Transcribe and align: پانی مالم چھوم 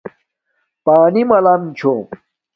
پانی 0.83 1.23
مالم 1.29 1.61
چھوم 1.77 2.01